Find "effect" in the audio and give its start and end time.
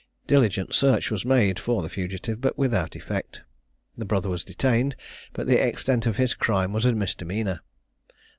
2.95-3.43